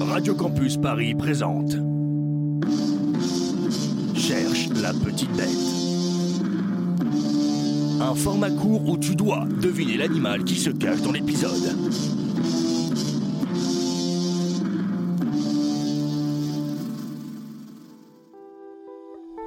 Radio 0.00 0.34
Campus 0.34 0.76
Paris 0.76 1.14
présente. 1.14 1.72
Cherche 4.14 4.68
la 4.80 4.92
petite 4.92 5.30
bête. 5.36 5.48
Un 8.00 8.14
format 8.14 8.50
court 8.50 8.88
où 8.88 8.98
tu 8.98 9.14
dois 9.14 9.46
deviner 9.60 9.96
l'animal 9.96 10.44
qui 10.44 10.56
se 10.56 10.70
cache 10.70 11.00
dans 11.02 11.12
l'épisode. 11.12 11.76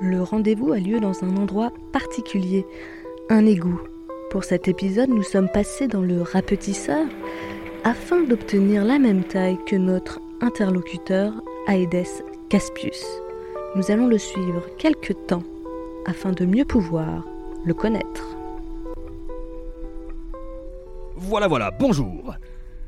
Le 0.00 0.22
rendez-vous 0.22 0.72
a 0.72 0.78
lieu 0.78 1.00
dans 1.00 1.24
un 1.24 1.36
endroit 1.36 1.72
particulier, 1.92 2.64
un 3.30 3.46
égout. 3.46 3.80
Pour 4.30 4.44
cet 4.44 4.68
épisode, 4.68 5.08
nous 5.08 5.22
sommes 5.22 5.48
passés 5.48 5.88
dans 5.88 6.02
le 6.02 6.22
rapetisseur 6.22 7.06
afin 7.84 8.22
d'obtenir 8.22 8.82
la 8.82 8.98
même 8.98 9.24
taille 9.24 9.58
que 9.66 9.76
notre 9.76 10.18
interlocuteur 10.40 11.34
Aedes 11.68 12.24
Caspius. 12.48 13.04
Nous 13.76 13.90
allons 13.90 14.06
le 14.06 14.16
suivre 14.16 14.64
quelque 14.78 15.12
temps 15.12 15.42
afin 16.06 16.32
de 16.32 16.46
mieux 16.46 16.64
pouvoir 16.64 17.24
le 17.64 17.74
connaître. 17.74 18.36
Voilà, 21.16 21.46
voilà, 21.46 21.70
bonjour. 21.70 22.34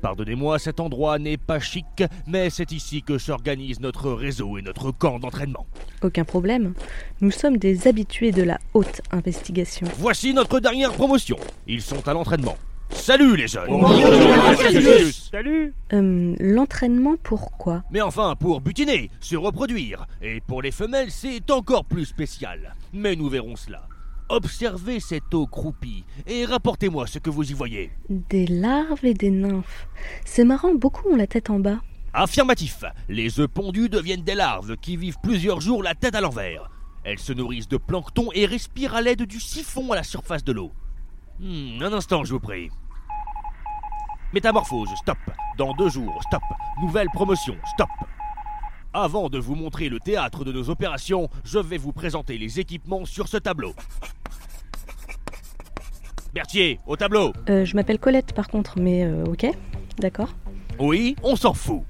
Pardonnez-moi, 0.00 0.58
cet 0.58 0.80
endroit 0.80 1.18
n'est 1.18 1.38
pas 1.38 1.58
chic, 1.58 2.04
mais 2.26 2.50
c'est 2.50 2.70
ici 2.72 3.02
que 3.02 3.18
s'organise 3.18 3.80
notre 3.80 4.12
réseau 4.12 4.58
et 4.58 4.62
notre 4.62 4.92
camp 4.92 5.18
d'entraînement. 5.18 5.66
Aucun 6.02 6.24
problème. 6.24 6.74
Nous 7.20 7.30
sommes 7.30 7.56
des 7.56 7.88
habitués 7.88 8.30
de 8.30 8.42
la 8.42 8.58
haute 8.74 9.00
investigation. 9.10 9.88
Voici 9.98 10.34
notre 10.34 10.60
dernière 10.60 10.92
promotion. 10.92 11.38
Ils 11.66 11.82
sont 11.82 12.06
à 12.06 12.12
l'entraînement. 12.12 12.56
Salut 12.90 13.36
les 13.36 13.48
jeunes 13.48 13.68
Salut 15.30 15.74
Euh, 15.92 16.34
L'entraînement, 16.38 17.14
pourquoi? 17.22 17.82
Mais 17.90 18.00
enfin, 18.00 18.34
pour 18.38 18.60
butiner, 18.60 19.10
se 19.20 19.36
reproduire. 19.36 20.06
Et 20.22 20.40
pour 20.40 20.62
les 20.62 20.70
femelles, 20.70 21.10
c'est 21.10 21.50
encore 21.50 21.84
plus 21.84 22.04
spécial. 22.06 22.74
Mais 22.92 23.16
nous 23.16 23.28
verrons 23.28 23.56
cela. 23.56 23.86
Observez 24.28 25.00
cette 25.00 25.34
eau 25.34 25.46
croupie 25.46 26.04
et 26.26 26.44
rapportez-moi 26.46 27.06
ce 27.06 27.18
que 27.18 27.30
vous 27.30 27.50
y 27.50 27.52
voyez. 27.54 27.90
Des 28.08 28.46
larves 28.46 29.04
et 29.04 29.12
des 29.14 29.30
nymphes. 29.30 29.86
C'est 30.24 30.44
marrant, 30.44 30.74
beaucoup 30.74 31.10
ont 31.10 31.16
la 31.16 31.26
tête 31.26 31.50
en 31.50 31.58
bas. 31.58 31.80
Affirmatif. 32.14 32.84
Les 33.08 33.38
œufs 33.40 33.48
pondus 33.48 33.88
deviennent 33.88 34.22
des 34.22 34.34
larves 34.34 34.76
qui 34.80 34.96
vivent 34.96 35.18
plusieurs 35.22 35.60
jours 35.60 35.82
la 35.82 35.94
tête 35.94 36.14
à 36.14 36.20
l'envers. 36.22 36.70
Elles 37.04 37.18
se 37.18 37.34
nourrissent 37.34 37.68
de 37.68 37.76
plancton 37.76 38.28
et 38.34 38.46
respirent 38.46 38.94
à 38.94 39.02
l'aide 39.02 39.24
du 39.24 39.40
siphon 39.40 39.92
à 39.92 39.96
la 39.96 40.02
surface 40.04 40.44
de 40.44 40.52
l'eau. 40.52 40.72
Hmm, 41.40 41.82
un 41.82 41.92
instant, 41.92 42.24
je 42.24 42.32
vous 42.32 42.40
prie. 42.40 42.70
Métamorphose, 44.32 44.88
stop. 45.02 45.18
Dans 45.58 45.72
deux 45.74 45.88
jours, 45.88 46.20
stop. 46.28 46.42
Nouvelle 46.80 47.08
promotion, 47.12 47.56
stop. 47.74 47.88
Avant 48.92 49.28
de 49.28 49.38
vous 49.38 49.56
montrer 49.56 49.88
le 49.88 49.98
théâtre 49.98 50.44
de 50.44 50.52
nos 50.52 50.70
opérations, 50.70 51.28
je 51.44 51.58
vais 51.58 51.78
vous 51.78 51.92
présenter 51.92 52.38
les 52.38 52.60
équipements 52.60 53.04
sur 53.04 53.26
ce 53.26 53.36
tableau. 53.36 53.74
Berthier, 56.32 56.80
au 56.86 56.96
tableau. 56.96 57.32
Euh, 57.48 57.64
je 57.64 57.74
m'appelle 57.76 57.98
Colette 57.98 58.32
par 58.34 58.48
contre, 58.48 58.78
mais 58.78 59.04
euh, 59.04 59.24
ok, 59.24 59.46
d'accord. 59.98 60.30
Oui, 60.78 61.16
on 61.22 61.36
s'en 61.36 61.54
fout. 61.54 61.82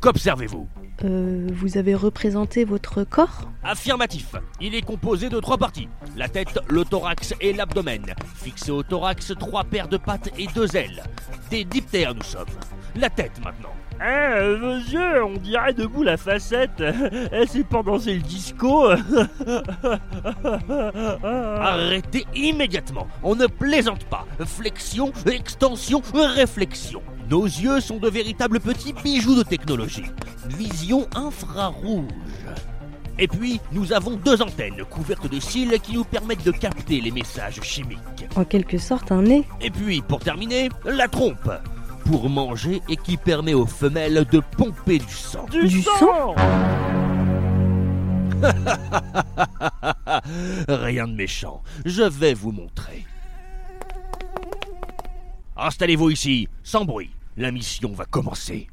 Qu'observez-vous? 0.00 0.68
Euh, 1.04 1.46
vous 1.52 1.78
avez 1.78 1.94
représenté 1.94 2.64
votre 2.64 3.04
corps 3.04 3.48
Affirmatif. 3.62 4.34
Il 4.60 4.74
est 4.74 4.82
composé 4.82 5.28
de 5.28 5.38
trois 5.38 5.56
parties. 5.56 5.88
La 6.16 6.28
tête, 6.28 6.58
le 6.68 6.84
thorax 6.84 7.34
et 7.40 7.52
l'abdomen. 7.52 8.04
Fixé 8.34 8.72
au 8.72 8.82
thorax, 8.82 9.32
trois 9.38 9.64
paires 9.64 9.88
de 9.88 9.96
pattes 9.96 10.30
et 10.38 10.46
deux 10.54 10.76
ailes. 10.76 11.02
Des 11.50 11.64
diptères 11.64 12.14
nous 12.14 12.22
sommes. 12.22 12.46
La 12.96 13.10
tête 13.10 13.40
maintenant. 13.44 13.72
Ah, 14.00 14.34
euh, 14.36 14.58
monsieur, 14.58 15.24
on 15.24 15.34
dirait 15.34 15.72
debout 15.72 16.04
la 16.04 16.16
facette. 16.16 16.80
Elle 17.32 17.48
s'est 17.48 17.64
pas 17.64 17.82
danser 17.82 18.14
le 18.14 18.20
disco. 18.22 18.86
Arrêtez 21.24 22.24
immédiatement. 22.34 23.08
On 23.24 23.34
ne 23.34 23.46
plaisante 23.46 24.04
pas. 24.04 24.24
Flexion, 24.44 25.12
extension, 25.26 26.00
réflexion. 26.14 27.02
Nos 27.30 27.44
yeux 27.44 27.80
sont 27.80 27.98
de 27.98 28.08
véritables 28.08 28.58
petits 28.58 28.94
bijoux 28.94 29.36
de 29.36 29.42
technologie. 29.42 30.06
Vision 30.48 31.06
infrarouge. 31.14 32.06
Et 33.18 33.28
puis, 33.28 33.60
nous 33.72 33.92
avons 33.92 34.16
deux 34.16 34.40
antennes 34.40 34.82
couvertes 34.88 35.28
de 35.28 35.38
cils 35.38 35.78
qui 35.82 35.92
nous 35.92 36.04
permettent 36.04 36.44
de 36.44 36.52
capter 36.52 37.02
les 37.02 37.10
messages 37.10 37.60
chimiques. 37.62 37.98
En 38.36 38.44
quelque 38.44 38.78
sorte, 38.78 39.12
un 39.12 39.20
nez. 39.22 39.44
Et 39.60 39.70
puis, 39.70 40.00
pour 40.00 40.20
terminer, 40.20 40.70
la 40.86 41.08
trompe. 41.08 41.50
Pour 42.06 42.30
manger 42.30 42.80
et 42.88 42.96
qui 42.96 43.18
permet 43.18 43.52
aux 43.52 43.66
femelles 43.66 44.24
de 44.32 44.40
pomper 44.56 44.98
du 44.98 45.12
sang. 45.12 45.44
Du, 45.50 45.68
Du 45.68 45.82
sang, 45.82 46.34
Rien 50.68 51.08
de 51.08 51.14
méchant. 51.14 51.62
Je 51.84 52.04
vais 52.04 52.32
vous 52.32 52.52
montrer. 52.52 53.04
Installez-vous 55.56 56.10
ici, 56.10 56.48
sans 56.62 56.84
bruit. 56.84 57.10
La 57.38 57.52
mission 57.52 57.92
va 57.92 58.04
commencer. 58.04 58.66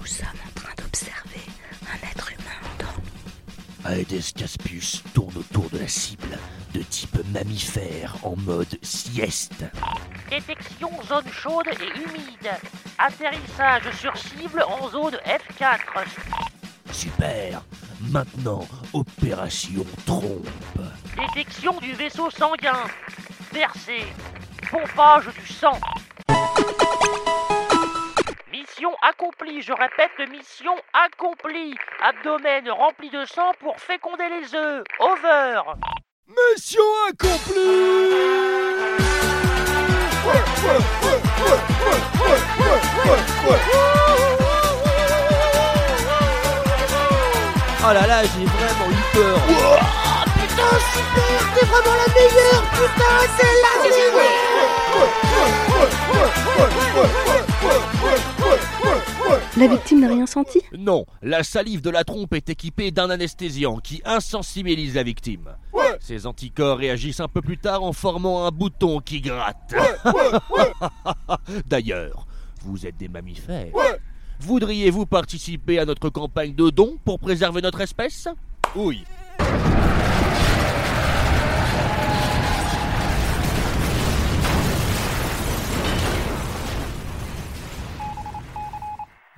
Nous 0.00 0.06
sommes 0.06 0.26
en 0.26 0.58
train 0.58 0.72
d'observer 0.78 1.42
un 1.82 2.08
être 2.08 2.32
humain 2.32 2.72
endormi. 2.72 4.00
Aedes 4.00 4.32
Caspius 4.34 5.02
tourne 5.12 5.36
autour 5.36 5.68
de 5.68 5.76
la 5.76 5.86
cible, 5.86 6.38
de 6.72 6.80
type 6.80 7.18
mammifère 7.34 8.16
en 8.22 8.36
mode 8.36 8.78
sieste. 8.80 9.66
Détection 10.30 10.88
zone 11.06 11.30
chaude 11.30 11.68
et 11.68 11.98
humide. 12.00 12.52
Atterrissage 12.96 13.94
sur 14.00 14.16
cible 14.16 14.64
en 14.66 14.88
zone 14.88 15.18
F4. 15.26 16.06
Super. 16.90 17.62
Maintenant, 18.00 18.66
opération 18.94 19.84
trompe. 20.06 20.48
Détection 21.18 21.78
du 21.80 21.92
vaisseau 21.92 22.30
sanguin. 22.30 22.80
Percé. 23.52 24.06
Pompage 24.70 25.26
du 25.38 25.52
sang. 25.52 25.78
Mission 28.76 28.96
accomplie, 29.02 29.62
je 29.62 29.72
répète, 29.72 30.10
mission 30.30 30.74
accomplie. 30.92 31.76
Abdomen 32.02 32.68
rempli 32.70 33.08
de 33.08 33.24
sang 33.24 33.52
pour 33.60 33.78
féconder 33.78 34.24
les 34.28 34.52
œufs. 34.52 34.82
Over. 34.98 35.62
Mission 36.26 36.82
accomplie 37.08 37.60
Oh 47.86 47.92
là 47.92 48.06
là, 48.08 48.22
j'ai 48.22 48.44
vraiment 48.44 48.90
eu 48.90 49.02
peur. 49.12 49.38
La 58.16 58.33
victime 59.56 60.00
n'a 60.00 60.08
rien 60.08 60.26
senti 60.26 60.60
Non, 60.76 61.06
la 61.22 61.42
salive 61.44 61.80
de 61.80 61.90
la 61.90 62.04
trompe 62.04 62.34
est 62.34 62.50
équipée 62.50 62.90
d'un 62.90 63.10
anesthésiant 63.10 63.78
qui 63.78 64.02
insensibilise 64.04 64.94
la 64.94 65.02
victime. 65.02 65.50
Ces 66.00 66.26
anticorps 66.26 66.78
réagissent 66.78 67.20
un 67.20 67.28
peu 67.28 67.40
plus 67.40 67.58
tard 67.58 67.82
en 67.82 67.92
formant 67.92 68.46
un 68.46 68.50
bouton 68.50 69.00
qui 69.00 69.20
gratte. 69.20 69.74
D'ailleurs, 71.66 72.26
vous 72.64 72.86
êtes 72.86 72.96
des 72.96 73.08
mammifères. 73.08 73.72
Voudriez-vous 74.40 75.06
participer 75.06 75.78
à 75.78 75.84
notre 75.84 76.10
campagne 76.10 76.54
de 76.54 76.70
dons 76.70 76.98
pour 77.04 77.18
préserver 77.18 77.62
notre 77.62 77.80
espèce? 77.80 78.28
Oui. 78.74 79.04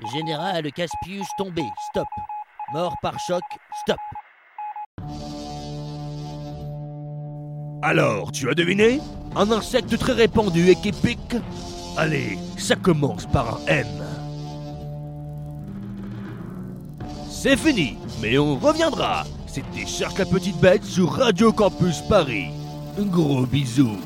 Général 0.04 0.70
Caspius 0.72 1.26
tombé, 1.38 1.62
stop. 1.90 2.06
Mort 2.74 2.94
par 3.00 3.18
choc, 3.18 3.42
stop. 3.82 3.96
Alors, 7.82 8.30
tu 8.30 8.50
as 8.50 8.54
deviné? 8.54 9.00
Un 9.34 9.50
insecte 9.52 9.96
très 9.98 10.12
répandu 10.12 10.68
et 10.68 10.76
qui 10.76 10.92
pique 10.92 11.36
Allez, 11.96 12.38
ça 12.58 12.76
commence 12.76 13.24
par 13.26 13.56
un 13.56 13.66
M. 13.68 13.86
C'est 17.30 17.56
fini, 17.56 17.96
mais 18.20 18.36
on 18.38 18.56
reviendra. 18.56 19.24
C'était 19.46 19.86
Cherche 19.86 20.18
la 20.18 20.26
petite 20.26 20.60
bête 20.60 20.84
sur 20.84 21.12
Radio 21.12 21.52
Campus 21.52 22.02
Paris. 22.02 22.48
Un 22.98 23.04
gros 23.04 23.46
bisou. 23.46 23.96